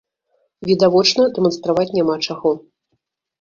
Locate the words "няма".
1.99-2.17